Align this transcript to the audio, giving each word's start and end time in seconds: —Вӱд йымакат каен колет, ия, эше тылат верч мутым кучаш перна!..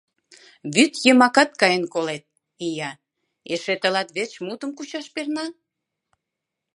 —Вӱд 0.73 0.93
йымакат 1.05 1.49
каен 1.59 1.83
колет, 1.93 2.23
ия, 2.67 2.91
эше 3.53 3.73
тылат 3.81 4.09
верч 4.15 4.33
мутым 4.45 4.71
кучаш 4.77 5.05
перна!.. 5.13 5.45